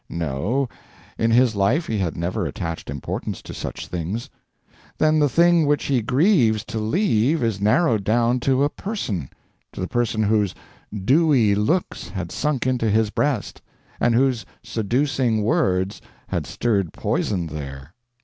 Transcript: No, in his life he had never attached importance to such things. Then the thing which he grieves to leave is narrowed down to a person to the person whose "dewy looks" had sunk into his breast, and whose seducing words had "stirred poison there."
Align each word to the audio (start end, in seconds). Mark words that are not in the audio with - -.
No, 0.09 0.67
in 1.19 1.29
his 1.29 1.55
life 1.55 1.85
he 1.85 1.99
had 1.99 2.17
never 2.17 2.47
attached 2.47 2.89
importance 2.89 3.39
to 3.43 3.53
such 3.53 3.85
things. 3.85 4.31
Then 4.97 5.19
the 5.19 5.29
thing 5.29 5.67
which 5.67 5.83
he 5.83 6.01
grieves 6.01 6.65
to 6.69 6.79
leave 6.79 7.43
is 7.43 7.61
narrowed 7.61 8.03
down 8.03 8.39
to 8.39 8.63
a 8.63 8.69
person 8.69 9.29
to 9.71 9.79
the 9.79 9.87
person 9.87 10.23
whose 10.23 10.55
"dewy 10.91 11.53
looks" 11.53 12.09
had 12.09 12.31
sunk 12.31 12.65
into 12.65 12.89
his 12.89 13.11
breast, 13.11 13.61
and 13.99 14.15
whose 14.15 14.43
seducing 14.63 15.43
words 15.43 16.01
had 16.29 16.47
"stirred 16.47 16.93
poison 16.93 17.45
there." 17.45 17.93